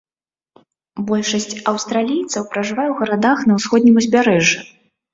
[1.09, 4.57] Большасць аўстралійцаў пражывае ў гарадах на ўсходнім узбярэжжы.